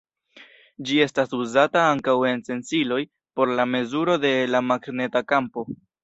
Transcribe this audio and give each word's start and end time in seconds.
Ĝi 0.89 0.95
estas 1.03 1.33
uzata 1.39 1.83
ankaŭ 1.89 2.15
en 2.29 2.41
sensiloj 2.47 2.97
por 3.39 3.51
la 3.59 3.67
mezuro 3.73 4.15
de 4.23 4.31
la 4.55 4.63
magneta 4.71 5.23
kampo. 5.33 5.67